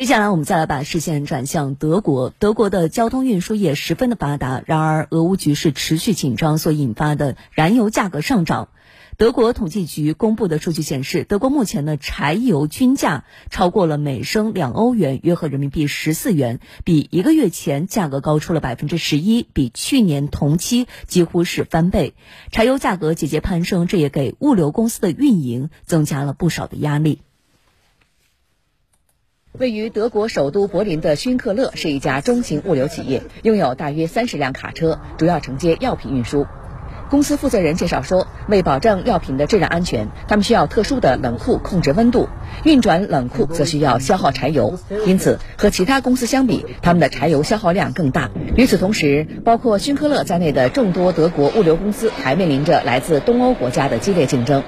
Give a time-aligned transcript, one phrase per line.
[0.00, 2.30] 接下来，我们再来把视线转向德国。
[2.30, 8.70] 德国的交通运输业十分的发达，然而俄乌局势持续紧张所引发的燃油价格上涨。
[9.18, 22.14] 德国统计局公布的数据显示，德国目前的柴油均价超过了每升两欧元，约合人民币十四元，比一个月前价格高出了百分之十一，比去年同期几乎是翻倍。
[22.50, 27.20] 柴油价格节节攀升，这也给物流公司的运营增加了不少的压力。
[29.60, 36.46] 位于德国首都柏林的勋克勒是一家中型物流企业，拥有大约三十辆卡车，主要承接药品运输。
[37.10, 42.26] 公司负责人介绍说，为保证药品的质量安全，他们需要特殊的冷库控制温度，
[42.64, 44.78] 运转冷库则需要消耗柴油。
[45.04, 48.30] 因此，和其他公司相比，他们的柴油消耗量更大。
[48.56, 54.62] 与此同时，包括勋克勒在内的众多德国物流公司还面临着来自东欧国家的激烈竞争。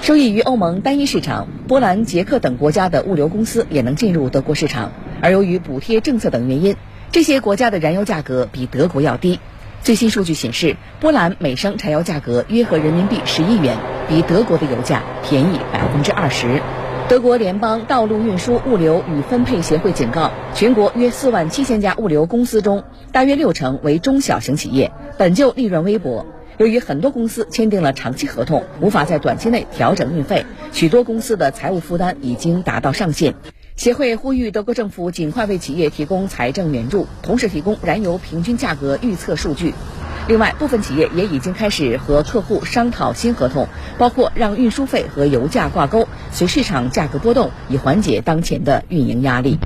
[0.00, 4.92] 受益于欧盟单一市场，波兰、捷克等国家的物流公司也能进入德国市场。
[5.20, 6.76] 而由于补贴政策等原因，
[7.12, 9.38] 这些国家的燃油价格比德国要低。
[9.82, 13.76] 最新数据显示，波兰每升柴油价格约合人民币十一元，
[14.08, 16.62] 比德国的油价便宜百分之二十。
[17.08, 26.24] 德国联邦道路运输物流与分配协会警告，全国约四万七千家物流公司中，大约六成为中小型企业，本就利润微薄。
[26.58, 33.36] 由于很多公司签订了长期合同，无法在短期内调整运费，许多公司的财务负担已经达到上限。
[33.76, 39.72] 协会呼吁德国政府尽快为企业提供财政援助，同时提供燃油平均价格预测数据。
[40.26, 49.60] 另外，部分企业也已经开始和客户商讨新合同，包括让运输费和油价挂钩，随市场价格波动，以缓解当前的运营压力。